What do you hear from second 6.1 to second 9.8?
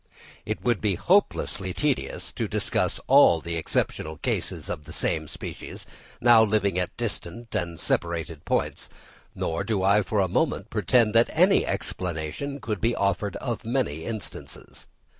now living at distant and separated points; nor